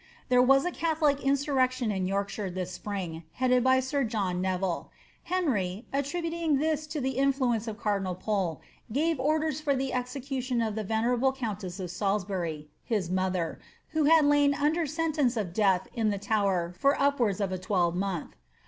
There 0.29 0.41
was 0.41 0.65
a 0.65 0.71
catholic 0.71 1.21
insurrection 1.21 1.91
in 1.91 2.07
Yorkshire 2.07 2.49
this 2.49 2.71
spring, 2.71 3.21
headed 3.33 3.63
by 3.63 3.79
sir 3.81 4.03
John 4.03 4.41
Neville. 4.41 4.89
Henry, 5.25 5.85
attri 5.93 6.23
buting 6.25 6.57
this 6.57 6.87
to 6.87 6.99
the 6.99 7.11
influence 7.19 7.67
of 7.67 7.77
cardinal 7.77 8.15
Pole, 8.15 8.61
gave 8.91 9.19
orders 9.19 9.61
for 9.61 9.75
the 9.75 9.91
execu 9.93 10.41
tion 10.41 10.59
of 10.59 10.73
the 10.73 10.83
venerable 10.83 11.31
countess 11.31 11.79
of 11.79 11.91
Salisbury, 11.91 12.67
his 12.83 13.11
mother, 13.11 13.59
who 13.89 14.05
had 14.05 14.25
lain 14.25 14.55
under 14.55 14.87
sentence 14.87 15.37
of 15.37 15.53
death 15.53 15.87
in 15.93 16.09
the 16.09 16.17
Tower 16.17 16.73
for 16.79 16.99
upwards 16.99 17.39
of 17.39 17.51
a 17.51 17.59
twelvemonth. 17.59 18.33